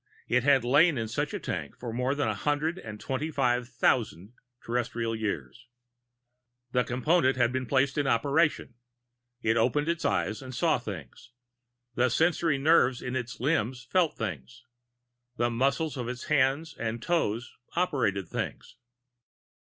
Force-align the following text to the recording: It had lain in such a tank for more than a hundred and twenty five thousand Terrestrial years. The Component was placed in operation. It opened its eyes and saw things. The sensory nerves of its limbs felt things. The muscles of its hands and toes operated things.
It 0.27 0.41
had 0.41 0.63
lain 0.63 0.97
in 0.97 1.07
such 1.07 1.31
a 1.31 1.39
tank 1.39 1.77
for 1.77 1.93
more 1.93 2.15
than 2.15 2.27
a 2.27 2.33
hundred 2.33 2.79
and 2.79 2.99
twenty 2.99 3.29
five 3.29 3.69
thousand 3.69 4.33
Terrestrial 4.65 5.15
years. 5.15 5.67
The 6.71 6.83
Component 6.83 7.37
was 7.37 7.67
placed 7.67 7.99
in 7.99 8.07
operation. 8.07 8.73
It 9.43 9.57
opened 9.57 9.87
its 9.87 10.03
eyes 10.03 10.41
and 10.41 10.55
saw 10.55 10.79
things. 10.79 11.29
The 11.93 12.09
sensory 12.09 12.57
nerves 12.57 13.03
of 13.03 13.13
its 13.15 13.39
limbs 13.39 13.83
felt 13.91 14.17
things. 14.17 14.65
The 15.37 15.51
muscles 15.51 15.95
of 15.97 16.07
its 16.09 16.23
hands 16.23 16.73
and 16.79 16.99
toes 16.99 17.53
operated 17.75 18.27
things. 18.27 18.77